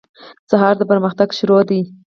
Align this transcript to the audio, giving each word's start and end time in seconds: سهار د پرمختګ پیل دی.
سهار 0.49 0.75
د 0.77 0.81
پرمختګ 0.91 1.29
پیل 1.37 1.51
دی. 1.69 1.81